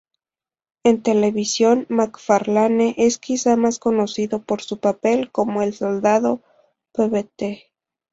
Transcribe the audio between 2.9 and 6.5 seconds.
es quizá más conocido por su papel como el soldado